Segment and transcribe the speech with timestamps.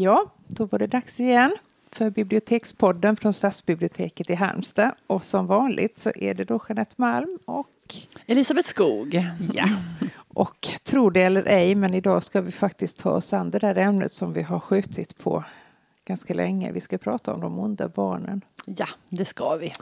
[0.00, 1.54] Ja, då var det dags igen
[1.92, 4.92] för Bibliotekspodden från Stadsbiblioteket i Halmstad.
[5.06, 7.94] Och som vanligt så är det då Jeanette Malm och
[8.26, 9.24] Elisabeth Skog.
[9.54, 9.68] Ja,
[10.28, 13.76] och tro det eller ej, men idag ska vi faktiskt ta oss an det där
[13.76, 15.44] ämnet som vi har skjutit på
[16.04, 16.72] ganska länge.
[16.72, 18.44] Vi ska prata om de onda barnen.
[18.64, 19.72] Ja, det ska vi.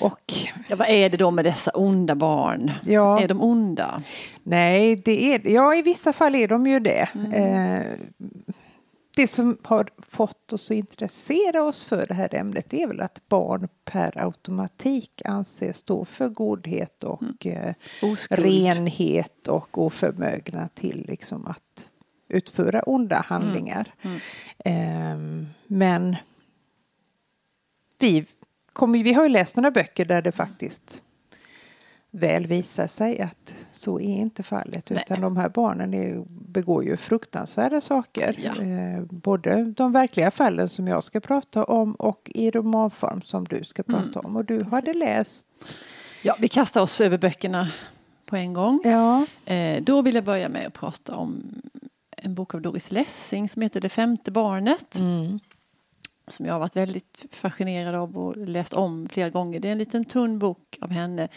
[0.00, 0.32] Och
[0.68, 2.70] Ja, vad är det då med dessa onda barn?
[2.86, 3.20] Ja.
[3.20, 4.02] Är de onda?
[4.42, 7.08] nej, det är, ja, i vissa fall är de ju det.
[7.14, 7.32] Mm.
[7.32, 7.86] Eh,
[9.18, 13.28] det som har fått oss att intressera oss för det här ämnet är väl att
[13.28, 18.40] barn per automatik anses stå för godhet och eh, Oskuld.
[18.40, 21.88] renhet och oförmögna till liksom att
[22.28, 23.94] utföra onda handlingar.
[24.02, 24.18] Mm.
[24.58, 26.16] Ehm, men
[27.98, 28.26] vi,
[28.72, 31.04] kommer, vi har ju läst några böcker där det faktiskt
[32.10, 34.90] väl visar sig att så är inte fallet.
[34.90, 35.02] Nej.
[35.06, 38.36] Utan de här barnen är, begår ju fruktansvärda saker.
[38.44, 38.62] Ja.
[38.62, 43.64] Eh, både de verkliga fallen som jag ska prata om och i romanform som du
[43.64, 44.02] ska Mm.
[44.02, 44.36] prata om.
[44.36, 45.46] Och du hade läst.
[46.22, 47.68] Ja, vi kastar oss över böckerna
[48.26, 48.80] på en gång.
[48.84, 51.42] Ja, Eh, då vill jag börja med att prata om
[52.16, 54.98] en bok av Doris Lessing som heter Det femte barnet.
[54.98, 55.38] mm.
[56.28, 59.60] Som jag har varit väldigt fascinerad av och läst om flera gånger.
[59.60, 61.28] Det är en liten tunn bok av henne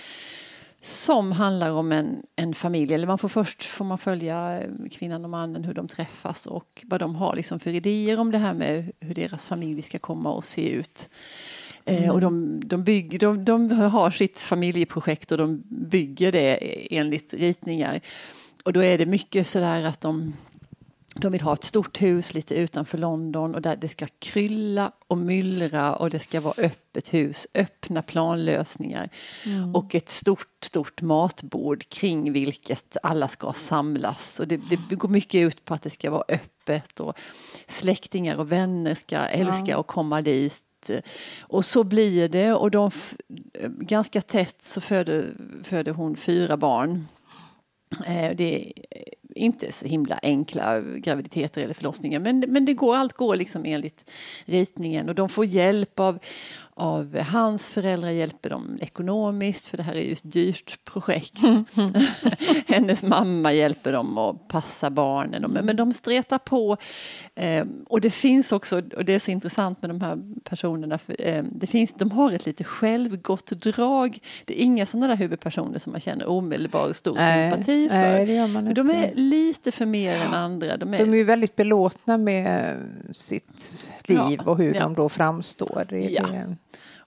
[0.81, 2.93] som handlar om en, en familj.
[2.93, 6.99] Eller man får först får man följa kvinnan och mannen, hur de träffas och vad
[6.99, 10.45] de har liksom för idéer om det här med hur deras familj ska komma och
[10.45, 11.09] se ut.
[11.85, 16.57] Eh, och de, de, bygger, de, de har sitt familjeprojekt och de bygger det
[16.97, 17.99] enligt ritningar.
[18.63, 20.33] Och då är det mycket sådär att de
[21.15, 25.17] de vill ha ett stort hus lite utanför London och där det ska krylla och
[25.17, 29.09] myllra och det ska vara öppet hus, öppna planlösningar
[29.73, 34.39] och ett stort, stort matbord kring vilket alla ska samlas.
[34.39, 37.13] Och det, det går mycket ut på att det ska vara öppet och
[37.67, 40.91] släktingar och vänner ska älska att komma dit.
[41.39, 42.91] Och så blir det och de
[43.79, 47.07] ganska tätt så föder, föder hon fyra barn.
[48.05, 48.73] Eh, Det är
[49.41, 54.09] inte så himla enkla graviditeter eller förlossningar men, men det går, allt går liksom enligt
[54.45, 56.19] ritningen och de får hjälp av,
[56.75, 61.37] av hans föräldrar hjälper dem ekonomiskt för det här är ju ett dyrt projekt.
[62.67, 66.77] Hennes mamma hjälper dem att passa barnen men, men de stretar på
[67.35, 71.15] eh, och det finns också, och det är så intressant med de här personerna, för,
[71.19, 74.19] eh, det finns, de har ett lite självgott drag.
[74.45, 77.95] Det är inga sådana där huvudpersoner som man känner omedelbar stor Nej, sympati för.
[77.95, 80.77] nej, det gör man Men de är lite för mer än andra.
[80.77, 82.77] De är, De är ju väldigt belåtna med
[83.15, 84.79] sitt liv Ja, och hur ja.
[84.83, 85.85] de då framstår.
[85.89, 86.27] Det, Ja.
[86.27, 86.55] det,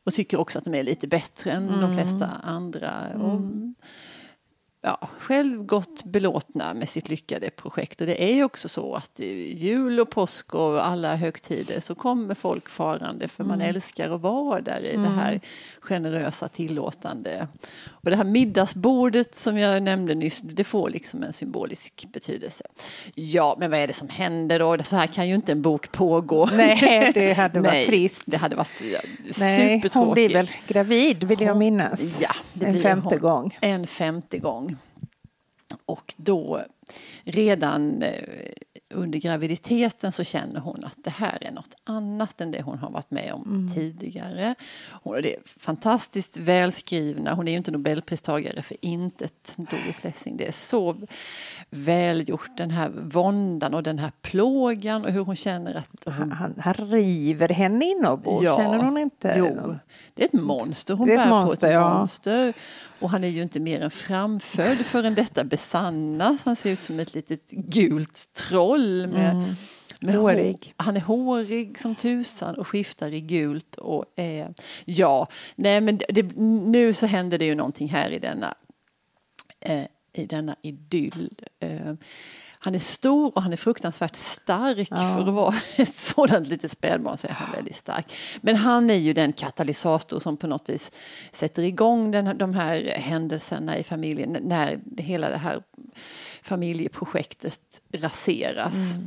[0.04, 1.80] och tycker också att de är lite bättre än Mm.
[1.80, 2.92] de flesta andra.
[3.18, 3.40] Och,
[4.84, 8.00] ja, självgott belåtna med sitt lyckade projekt.
[8.00, 9.20] Och det är ju också så att
[9.54, 14.60] jul och påsk och alla högtider så kommer folk farande för man älskar att vara
[14.60, 15.40] där i det här
[15.80, 17.48] generösa tillåtande.
[17.88, 22.64] Och det här middagsbordet som jag nämnde nyss, det får liksom en symbolisk betydelse.
[23.14, 24.78] Ja, men vad är det som händer då?
[24.82, 26.48] Så här kan ju inte en bok pågå.
[26.52, 28.22] nej, det hade varit Nej, trist.
[28.26, 28.98] Det hade varit ja,
[29.38, 29.94] Nej, supertråkigt.
[29.94, 32.20] hon blir väl gravid vill jag minnas.
[32.20, 33.18] Ja, det en blir femte hon.
[33.18, 33.58] gång.
[33.60, 34.73] En femte gång.
[35.86, 36.64] Och då
[37.24, 38.52] redan eh,
[38.94, 42.90] under graviditeten så känner hon att det här är något annat än det hon har
[42.90, 43.74] varit med om Mm.
[43.74, 44.54] tidigare.
[45.02, 47.34] Hon är fantastiskt välskrivna.
[47.34, 50.36] Hon är ju inte nobelpristagare för intet, Doris Lessing.
[50.36, 50.96] Det är så
[51.70, 56.54] välgjort, den här våndan och den här plågan och hur hon känner att hon Han,
[56.60, 59.34] han, river henne inombords, Ja, känner hon inte?
[59.38, 59.76] Jo,
[60.14, 61.66] det är ett monster hon Det är ett bär monster, på.
[61.66, 61.98] Ett ja.
[61.98, 62.52] monster.
[63.00, 66.40] Och han är ju inte mer än framfödd förrän detta besannas.
[66.44, 68.83] Han ser ut som ett litet gult troll.
[68.84, 69.54] Med,
[70.00, 70.52] med Hårig.
[70.52, 73.76] hår- Han är hårig som tusan och skiftar i gult.
[73.76, 76.22] Och är, ja, nej men det,
[76.66, 78.54] nu så händer det ju någonting här i denna,
[79.60, 81.30] eh, i denna idyll.
[81.60, 81.94] Eh,
[82.58, 84.88] han är stor och han är fruktansvärt stark.
[84.90, 84.96] Ja.
[84.96, 88.12] För att vara ett sådant litet spädbarn så är han väldigt stark.
[88.40, 90.90] Men han är ju den katalysator som på något vis
[91.32, 95.62] sätter igång den, de här händelserna i familjen när hela det här
[96.44, 98.98] familjeprojektet raseras.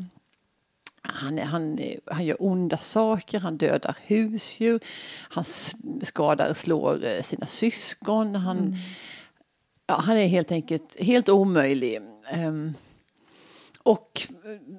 [1.01, 4.80] Han, är, han, är, han gör onda saker, han dödar husdjur,
[5.30, 5.44] han
[6.01, 8.36] skadar, slår eh, sina syskon.
[8.36, 8.75] Han,
[9.88, 12.00] ja, han är helt enkelt helt omöjlig.
[12.31, 12.74] Ehm,
[13.83, 14.28] och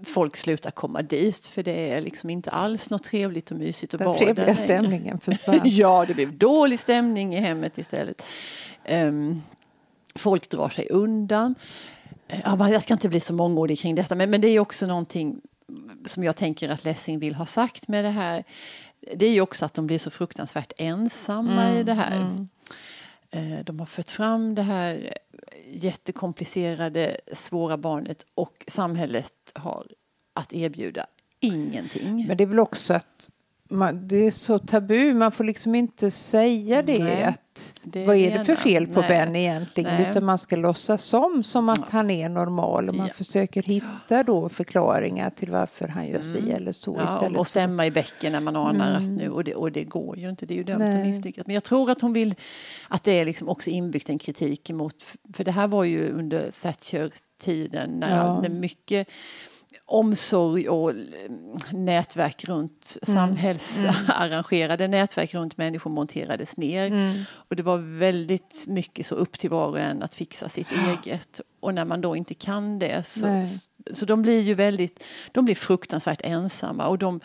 [0.04, 3.98] folk slutar komma dit för det är liksom inte alls något trevligt och mysigt att
[3.98, 4.54] Den vara trevliga där.
[4.54, 5.60] stämningen försvann.
[5.64, 8.22] ja, det blev dålig stämning i hemmet istället.
[8.84, 9.42] Ehm,
[10.14, 11.54] folk drar sig undan.
[12.58, 15.40] Men jag ska inte bli så mångordig kring detta, men, men det är också någonting
[16.06, 18.44] som jag tänker att Lessing vill ha sagt med det här
[19.00, 22.16] det är ju också att de blir så fruktansvärt ensamma mm, i det här.
[22.16, 22.48] Mm.
[23.30, 25.18] Eh, de har fött fram det här
[25.66, 29.86] jättekomplicerade, svåra barnet och samhället har
[30.32, 31.06] att erbjuda
[31.40, 32.24] ingenting.
[32.28, 33.30] Men det är väl också att
[33.68, 37.04] man, det är så tabu, man får liksom inte säga det.
[37.04, 39.08] Nej, att, det vad är det för fel på Nej.
[39.08, 39.94] Ben egentligen?
[39.94, 40.10] Nej.
[40.10, 41.86] Utan man ska låtsas som, som att ja.
[41.90, 42.88] han är normal.
[42.88, 43.12] Och man ja.
[43.12, 46.50] försöker hitta då förklaringar till varför han gör si mm.
[46.50, 46.96] eller så.
[46.98, 49.02] Ja, istället och stämma i bäcken när man anar mm.
[49.02, 51.46] att nu, och det, och det går ju inte, det är ju dömt att misslyckas.
[51.46, 52.34] Men jag tror att hon vill
[52.88, 54.94] att det är liksom också inbyggt en kritik emot,
[55.34, 59.08] för det här var ju under Thatcher-tiden när det mycket
[59.90, 60.92] omsorg och
[61.72, 63.16] nätverk runt mm.
[63.16, 65.00] samhällsarrangerade mm.
[65.00, 66.86] nätverk runt människor monterades ner.
[66.86, 67.22] Mm.
[67.30, 71.40] Och det var väldigt mycket så upp till var och en att fixa sitt eget.
[71.60, 73.46] Och när man då inte kan det så,
[73.92, 77.20] så de blir ju väldigt, de blir fruktansvärt ensamma och de,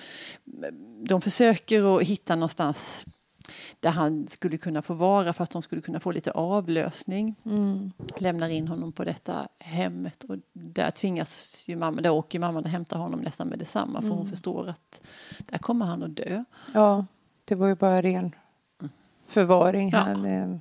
[1.08, 3.06] de försöker att hitta någonstans
[3.84, 7.36] där han skulle kunna få vara för att de skulle kunna få lite avlösning.
[7.46, 7.92] Mm.
[8.18, 12.70] Lämnar in honom på detta hemmet och där tvingas ju mamma, där åker mamman och
[12.70, 14.18] hämtar honom nästan med detsamma för mm.
[14.18, 15.02] hon förstår att
[15.40, 16.44] där kommer han att dö.
[16.74, 17.06] Ja,
[17.46, 18.36] det var ju bara ren
[19.28, 19.90] förvaring.
[19.90, 19.98] Ja.
[19.98, 20.58] Han eh,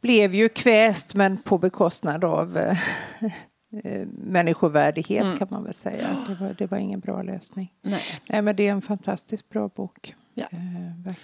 [0.00, 2.78] blev ju kväst men på bekostnad av eh,
[3.84, 5.38] eh, människovärdighet mm.
[5.38, 6.24] kan man väl säga.
[6.28, 7.72] Det var, det var ingen bra lösning.
[7.82, 8.02] Nej.
[8.28, 10.14] Nej, men det är en fantastiskt bra bok.
[10.34, 10.46] Ja.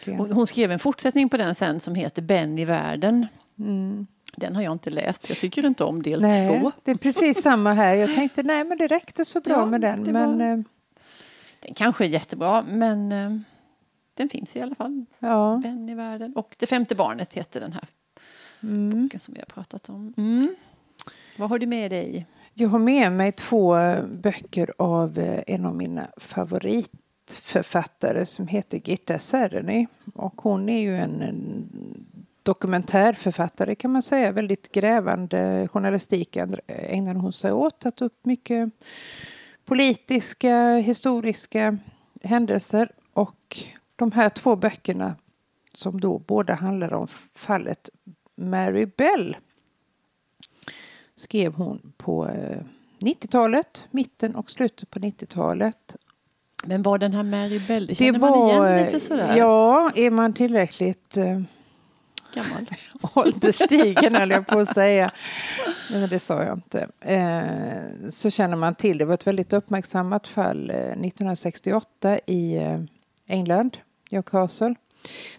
[0.07, 3.27] Eh, hon skrev en fortsättning på den sen som heter Ben i världen.
[3.59, 4.07] Mm.
[4.37, 5.29] Den har jag inte läst.
[5.29, 6.73] Jag tycker inte om del nej, två.
[6.85, 7.95] Det är precis samma här.
[7.95, 10.03] Jag tänkte nej men det räckte så bra ja, med den.
[10.03, 10.47] Men, var...
[10.47, 10.59] Eh,
[11.61, 13.31] den kanske är jättebra men eh,
[14.15, 15.05] den finns i alla fall.
[15.19, 15.61] Ja.
[15.63, 16.33] Ben i världen.
[16.37, 17.85] Och Det femte barnet heter den här
[18.63, 19.03] mm.
[19.03, 20.15] boken som vi har pratat om.
[20.17, 20.55] Mm.
[21.39, 22.27] Vad har du med dig?
[22.55, 23.77] Jag har med mig två
[24.07, 26.99] böcker av en av mina favoriter
[27.35, 29.87] författare som heter Gitta Sereny.
[30.15, 31.69] Och hon är ju en, en
[32.43, 34.33] dokumentärförfattare kan man säga.
[34.33, 36.37] Väldigt grävande journalistik
[36.67, 37.79] ägnar hon sig åt.
[37.79, 38.71] Tagit upp mycket
[39.65, 41.79] politiska, historiska
[42.23, 42.93] händelser.
[43.13, 43.59] Och
[43.97, 45.15] de här två böckerna
[45.73, 47.91] som då båda handlar om fallet
[48.35, 49.37] Mary Bell
[51.15, 52.63] skrev hon på eh,
[52.99, 55.97] 90-talet, mitten och slutet på 90-talet.
[56.65, 59.37] Men var den här Mary Bell, känner det man var, igen lite sådär?
[59.37, 61.41] Ja, är man tillräckligt eh,
[62.37, 62.71] gammal.
[63.15, 65.11] Ålderstigen höll jag på att säga.
[65.93, 66.89] Men det sa jag inte.
[67.01, 72.81] Eh, så känner man till, det var ett väldigt uppmärksammat fall eh, 1968 i eh,
[73.27, 73.77] England,
[74.11, 74.75] Newcastle.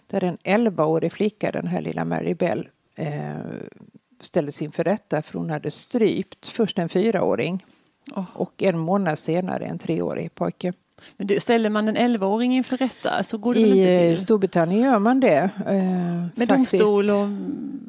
[0.06, 3.34] Där en 11-årig flicka, den här lilla Mary Bell, eh,
[4.20, 7.64] ställdes inför rätta för hon hade strypt först en fyraåring
[8.14, 8.24] oh.
[8.34, 10.72] och en månad senare en treårig pojke.
[11.16, 14.18] Men du, ställer man en 11-åring inför rätta så går det I väl inte till?
[14.18, 15.50] Storbritannien gör man det.
[15.66, 15.74] Eh,
[16.34, 16.72] med faktiskt.
[16.72, 17.28] domstol och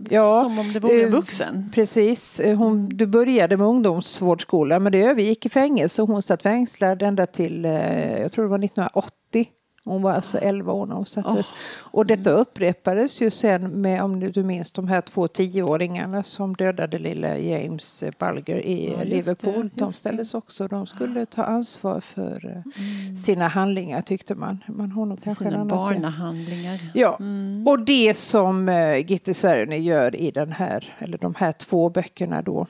[0.09, 1.71] ja, som om det vore en vuxen?
[1.73, 2.39] Precis.
[2.39, 6.01] Eh, hon, du började med ungdomsvårdsskola men det övergick i fängelse.
[6.01, 9.47] Hon satt fängslad ända till, eh, jag tror det var 1980.
[9.89, 11.47] Hon var alltså 11 år när hon sattes.
[11.47, 11.53] Oh.
[11.91, 16.99] Och detta upprepades ju sen med, om du minns, de här två tioåringarna som dödade
[16.99, 19.69] lilla James Bulger i ja, Liverpool.
[19.73, 23.17] Det, de ställdes också, de skulle ta ansvar för eh, mm.
[23.17, 24.63] sina handlingar tyckte man.
[24.67, 26.79] Man har nog kanske sina barnahandlingar.
[26.93, 27.67] Ja, mm.
[27.67, 32.41] och det som uh, Gitte Sereny gör i den här, eller de här två böckerna
[32.41, 32.67] då,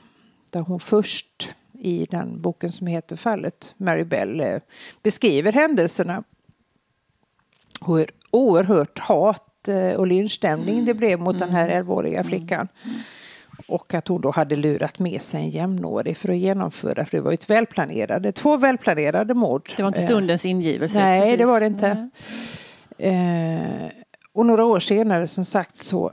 [0.50, 4.60] där hon först i den boken som heter Fallet, Mary Bell, eh,
[5.02, 6.22] beskriver händelserna
[7.86, 12.28] hur oerhört hat eh, och lynchstämning det blev mot den här 11-åriga mm.
[12.28, 12.68] flickan.
[13.66, 17.22] Och att hon då hade lurat med sig en jämnårig för att genomföra, för det
[17.22, 19.70] var ju ett välplanerade, två välplanerade mord.
[19.76, 20.98] Det var inte stundens ingivelse?
[20.98, 21.38] Nej, precis.
[21.38, 22.10] det var det inte.
[22.98, 23.90] Eh,
[24.32, 26.12] och några år senare som sagt så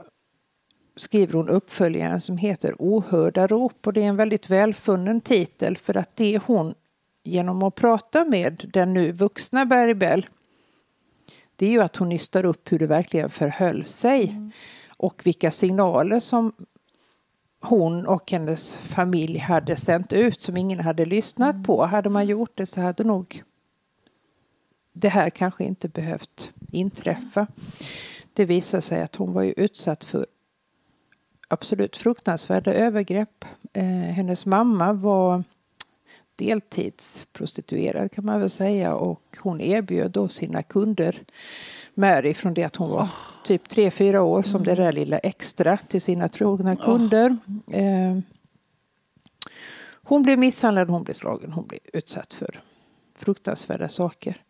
[0.96, 5.96] skriver hon uppföljaren som heter Ohörda rop och det är en väldigt välfunnen titel för
[5.96, 6.74] att det hon
[7.24, 10.26] genom att prata med den nu vuxna Barry Bell
[11.58, 14.50] det är ju att hon nystar upp hur det verkligen förhöll sig mm.
[14.96, 16.52] och vilka signaler som
[17.60, 21.64] hon och hennes familj hade sänt ut som ingen hade lyssnat mm.
[21.64, 21.84] på.
[21.84, 23.42] Hade man gjort det så hade nog
[24.92, 27.46] det här kanske inte behövt inträffa.
[28.32, 30.26] Det visade sig att hon var ju utsatt för
[31.48, 33.44] absolut fruktansvärda övergrepp.
[33.72, 35.44] Eh, hennes mamma var
[36.38, 41.24] deltidsprostituerad kan man väl säga och hon erbjöd då sina kunder
[41.94, 43.08] Mary från det att hon var
[43.44, 47.36] typ tre fyra år som det där lilla extra till sina trogna kunder.
[47.72, 48.18] Eh,
[50.04, 52.60] hon blir misshandlad, hon blir slagen, hon blir utsatt för
[53.14, 54.42] fruktansvärda saker.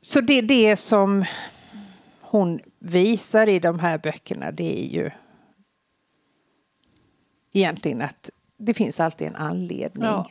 [0.00, 1.24] Så det det som
[2.20, 5.10] hon visar i de här böckerna, det är ju
[7.52, 10.04] egentligen att det finns alltid en anledning.
[10.04, 10.26] Ja.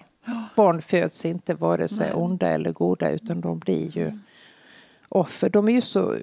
[0.56, 2.16] Barn föds inte vare sig Nej.
[2.16, 4.20] onda eller goda utan de blir ju
[5.10, 5.50] offer.
[5.50, 6.18] De är ju så,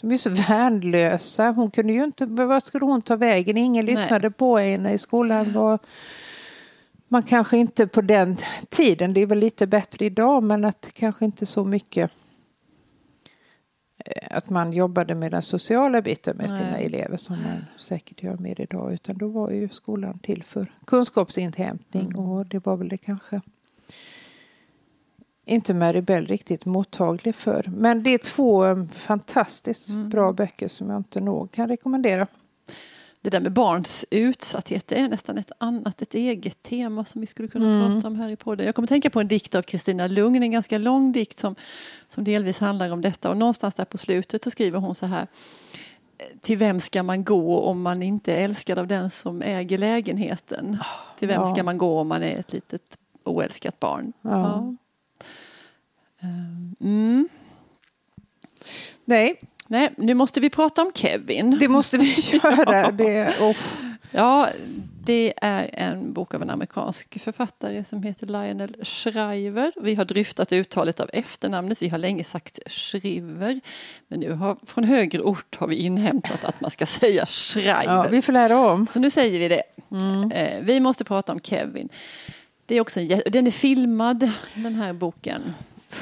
[0.00, 1.50] de är så värnlösa.
[1.50, 3.56] Hon kunde ju inte, vad skulle hon ta vägen?
[3.56, 3.94] Ingen Nej.
[3.94, 5.52] lyssnade på henne i skolan.
[5.52, 5.78] Var,
[7.08, 8.36] man kanske inte på den
[8.68, 12.10] tiden, det är väl lite bättre idag, men att kanske inte så mycket
[14.30, 16.86] att man jobbade med den sociala biten med sina Nej.
[16.86, 18.92] elever som man säkert gör mer idag.
[18.92, 22.18] Utan då var ju skolan till för kunskapsinhämtning Mm.
[22.18, 23.40] och det var väl det kanske
[25.44, 27.64] inte Maribel riktigt mottaglig för.
[27.76, 30.08] Men det är två eh, fantastiskt Mm.
[30.08, 32.26] bra böcker som jag inte nog kan rekommendera.
[33.26, 37.26] Det där med barns utsatthet det är nästan ett annat, ett eget tema som vi
[37.26, 37.92] skulle kunna Mm.
[37.92, 38.66] prata om här i podden.
[38.66, 41.54] Jag kommer tänka på en dikt av Kristina Lugn, en ganska lång dikt som,
[42.08, 43.30] som delvis handlar om detta.
[43.30, 45.26] Och någonstans där på slutet så skriver hon så här.
[46.40, 50.78] Till vem ska man gå om man inte är älskad av den som äger lägenheten?
[51.18, 51.54] Till vem ja.
[51.54, 54.12] ska man gå om man är ett litet oälskat barn?
[54.22, 54.74] Ja.
[56.20, 57.28] Ehm, Mm.
[59.04, 61.58] Nej, Nej, nu måste vi prata om Kevin.
[61.58, 62.90] det måste vi göra.
[62.90, 63.56] Det, och,
[64.10, 64.48] Ja,
[65.04, 69.72] det är en bok av en amerikansk författare som heter Lionel Shriver.
[69.80, 71.82] Vi har dryftat uttalet av efternamnet.
[71.82, 73.60] Vi har länge sagt Shriver.
[74.08, 77.84] Men nu har, från högre ort har vi inhämtat att man ska säga Shriver.
[77.84, 78.86] ja, vi får lära om.
[78.86, 79.62] Så nu säger vi det.
[80.34, 81.88] Eh, vi måste prata om Kevin.
[82.66, 85.42] Det är också en, den är filmad, den här boken.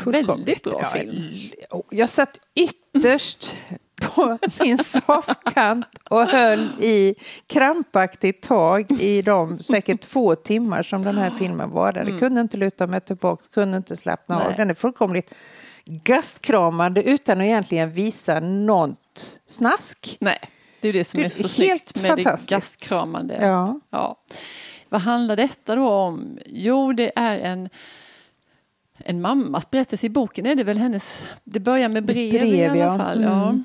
[0.06, 1.10] Väldigt bra film.
[1.10, 3.54] l- Jag satt ytterst
[4.02, 7.14] på min soffkant och höll i
[7.46, 12.18] krampaktigt tag i de säkert två timmar som den här filmen varade.
[12.18, 14.42] Kunde inte luta mig tillbaka, kunde inte slappna av.
[14.42, 14.56] Mm.
[14.56, 15.34] Den är fullkomligt
[15.84, 20.16] gastkramande utan att egentligen visa något snask.
[20.20, 20.38] Nej,
[20.80, 23.38] det är det som Det är är så snyggt med det gastkramande.
[23.40, 23.80] Ja.
[23.90, 24.16] Ja.
[24.88, 26.38] Vad handlar detta då om?
[26.46, 27.68] Jo, det är en,
[28.98, 30.06] en mammas berättelse.
[30.06, 31.26] I boken är det väl hennes...
[31.44, 32.98] Det börjar med brev, i brev, alla ja.
[32.98, 33.22] fall.
[33.22, 33.48] Ja.
[33.48, 33.64] Mm.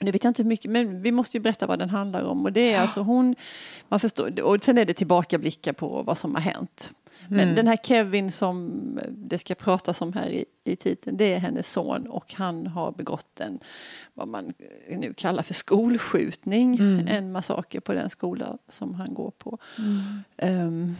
[0.00, 2.44] Nu vet jag inte hur mycket, men vi måste ju berätta vad den handlar om.
[2.44, 3.34] Och det är alltså hon,
[3.88, 6.92] man förstår, och sen är det tillbakablickar på vad som har hänt.
[7.28, 7.54] Men Mm.
[7.54, 8.70] den här Kevin som
[9.10, 12.92] det ska pratas om här i, i titeln, det är hennes son och han har
[12.92, 13.58] begått en,
[14.14, 14.52] vad man
[14.88, 17.06] nu kallar för skolskjutning, Mm.
[17.08, 19.58] en massaker på den skola som han går på.
[20.36, 20.96] Ehm,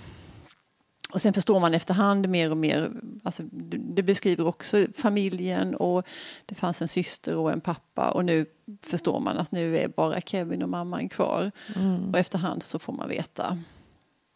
[1.13, 2.93] och sen förstår man efterhand mer och mer,
[3.23, 3.43] alltså,
[3.73, 6.07] det beskriver också familjen och
[6.47, 8.47] det fanns en syster och en pappa och nu
[8.81, 11.51] förstår man att nu är bara Kevin och mamman kvar.
[11.77, 12.11] Mm.
[12.11, 13.59] Och efterhand så får man veta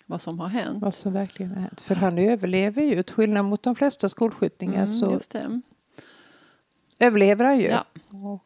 [0.06, 0.82] vad som har hänt.
[0.82, 1.80] Vad som verkligen har hänt.
[1.80, 3.02] För han överlever ju.
[3.02, 5.20] Till skillnad mot de flesta skolskjutningar Mm, så
[6.98, 7.66] överlever han ju.
[7.66, 7.84] Ja.
[8.08, 8.42] Och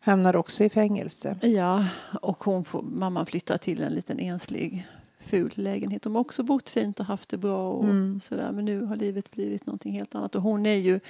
[0.00, 1.38] hamnar också i fängelse.
[1.42, 1.86] Ja,
[2.20, 4.86] och hon får, mamman flyttar till en liten enslig
[5.24, 6.02] ful lägenhet.
[6.02, 8.20] De har också bott fint och haft det bra och Mm.
[8.20, 8.52] sådär.
[8.52, 10.34] Men nu har livet blivit någonting helt annat.
[10.34, 11.00] Och hon är ju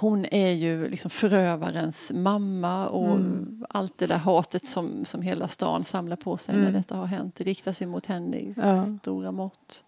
[0.00, 3.64] hon är ju liksom förövarens mamma och Mm.
[3.68, 6.72] allt det där hatet som, som hela stan samlar på sig när Mm.
[6.72, 7.34] detta har hänt.
[7.36, 8.86] Det riktar sig mot henne i Ja.
[9.02, 9.84] stora mått.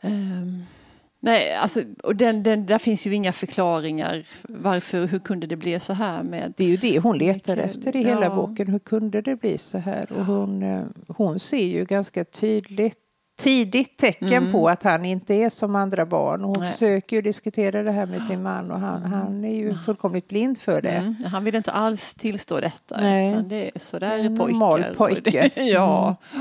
[0.00, 0.62] Ehm,
[1.20, 4.24] nej, alltså, och den, den, där finns ju inga förklaringar.
[4.48, 7.76] Varför, hur kunde det bli så här med Det är ju det hon letar Mycket,
[7.76, 8.34] efter i hela ja.
[8.34, 8.68] boken.
[8.68, 10.12] Hur kunde det bli så här?
[10.12, 12.98] Och hon, eh, hon ser ju ganska tydligt
[13.40, 14.52] tidigt tecken Mm.
[14.52, 16.44] på att han inte är som andra barn.
[16.44, 16.72] Och hon Nej.
[16.72, 20.58] försöker ju diskutera det här med sin man och han, han är ju fullkomligt blind
[20.60, 20.88] för det.
[20.90, 22.96] Mm, han vill inte alls tillstå detta.
[23.00, 23.32] Nej.
[23.32, 24.58] Utan det är sådär En pojkar.
[24.58, 25.50] normal pojke.
[25.64, 26.16] Ja.
[26.34, 26.40] Eh,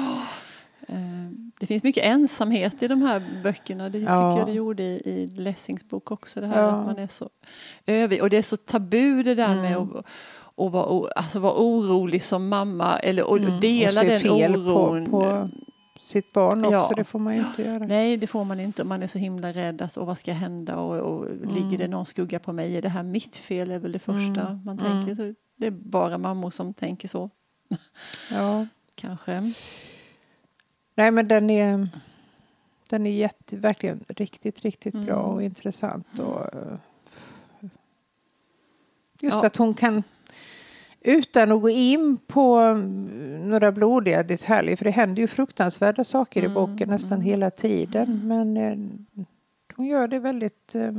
[1.60, 3.90] Det finns mycket ensamhet i de här böckerna.
[3.90, 4.06] Det Ja.
[4.32, 6.42] tycker jag det gjorde i, i Lessings bok också.
[6.42, 6.68] Det här Ja.
[6.70, 7.30] att man är så
[7.86, 8.22] övig.
[8.22, 9.96] Och det är så tabu det där med Mm.
[9.98, 10.06] att
[10.60, 14.56] och vara, alltså vara orolig som mamma eller och Mm, och dela se den fel
[14.56, 15.06] oron.
[15.06, 15.50] på, på
[16.02, 16.72] sitt barn också.
[16.72, 16.90] Ja.
[16.96, 17.78] Det får man ju inte göra.
[17.86, 18.84] Nej, det får man inte.
[18.84, 19.82] Man är så himla rädd.
[19.82, 20.78] Att, och vad ska hända?
[20.78, 21.56] Och, och Mm.
[21.56, 22.78] Ligger det någon skugga på mig?
[22.78, 23.72] Är det här mitt fel?
[23.72, 24.62] är väl det första Mm.
[24.66, 25.06] man Mm.
[25.06, 25.16] tänker.
[25.16, 27.30] Så det är bara mammor som tänker så,
[28.32, 28.66] Ja.
[28.96, 29.54] kanske.
[30.98, 31.88] Nej men den är,
[32.90, 35.06] den är jätte, verkligen riktigt, riktigt Mm.
[35.06, 36.20] bra och intressant.
[36.20, 36.78] Och, eh,
[39.22, 39.46] just Ja.
[39.48, 40.04] att hon kan,
[41.02, 46.42] utan att gå in på mm, några blodiga detaljer, för det händer ju fruktansvärda saker
[46.42, 47.26] i Mm, boken nästan mm.
[47.26, 48.22] hela tiden.
[48.28, 48.78] Men eh,
[49.76, 50.92] hon gör det väldigt eh,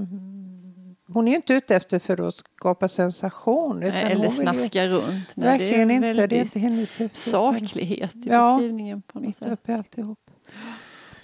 [1.13, 3.83] hon är ju inte ute efter för att skapa sensation.
[3.83, 5.37] Eller vill ju- snaska runt.
[5.37, 6.27] Nej, Verkligen det är inte.
[6.27, 8.57] Det är inte hennes saklighet i Ja.
[8.57, 9.03] beskrivningen.
[9.03, 9.49] På något sätt.
[9.53, 10.19] uppe alltihop.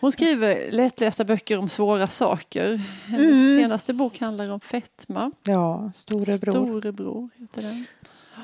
[0.00, 2.76] Hon skriver lättlästa böcker om svåra saker.
[3.07, 3.61] Hennes Mm.
[3.62, 5.31] senaste bok handlar om fetma.
[5.43, 6.53] Ja, storebror.
[6.53, 7.85] Storebror heter den.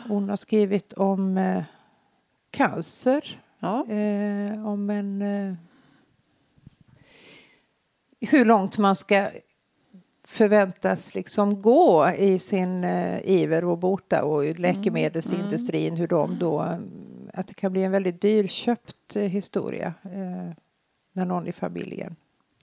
[0.09, 1.63] Hon har skrivit om eh,
[2.51, 3.41] cancer.
[3.59, 3.87] Ja.
[3.91, 5.23] Eh, om en...
[5.23, 5.55] Eh,
[8.21, 9.29] hur långt man ska
[10.31, 16.79] förväntas liksom gå i sin eh, iver att bota och läkemedelsindustrin hur de då
[17.35, 20.55] att det kan bli en väldigt dyrköpt eh, historia eh,
[21.13, 22.17] när någon i familjen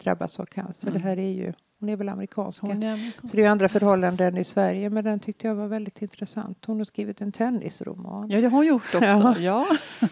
[0.04, 0.92] drabbas av cancer.
[0.92, 2.68] Det här är ju, hon är väl amerikanska.
[2.68, 3.30] Är amerikan.
[3.30, 6.66] Så det är ju andra förhållanden i Sverige men den tyckte jag var väldigt intressant.
[6.66, 8.30] Hon har skrivit en tennisroman.
[8.30, 9.06] Ja, det har hon gjort också.
[9.06, 9.36] Ja.
[9.40, 9.68] Ja.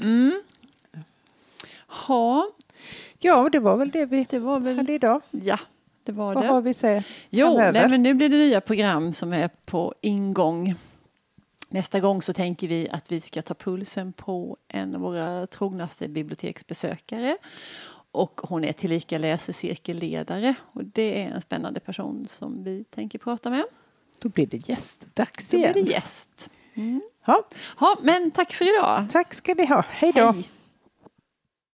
[0.00, 0.42] Mm.
[2.06, 2.50] Ha,
[3.18, 4.76] Ja, det var väl det vi det var väl...
[4.76, 5.20] hade idag.
[5.30, 5.58] Ja,
[6.08, 6.48] det var Vad det.
[6.48, 10.74] har vi sett Jo, nej, men nu blir det nya program som är på ingång.
[11.68, 16.08] Nästa gång så tänker vi att vi ska ta pulsen på en av våra trognaste
[16.08, 17.36] biblioteksbesökare.
[18.12, 23.50] Och hon är tillika läsecirkelledare och det är en spännande person som vi tänker prata
[23.50, 23.64] med.
[24.20, 25.72] Då blir det gästdags Då igen.
[25.72, 26.50] blir det gäst.
[26.74, 27.00] Mm.
[27.26, 27.42] Ja,
[27.80, 29.06] Ja, men tack för idag.
[29.12, 29.84] tack ska ni ha.
[29.90, 30.34] Hej då.